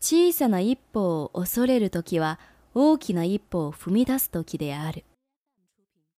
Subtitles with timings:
[0.00, 2.38] 小さな一歩を恐れる時は
[2.72, 5.04] 大きな一歩を踏み出す時である。